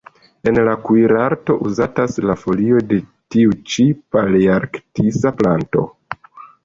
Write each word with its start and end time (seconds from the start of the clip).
En 0.51 0.59
la 0.67 0.71
kuirarto 0.85 1.57
uzatas 1.67 2.17
la 2.29 2.35
folioj 2.45 2.81
de 2.93 2.99
tiu 3.35 3.53
ĉi 3.75 3.85
palearktisa 4.17 5.37
planto. 5.43 5.87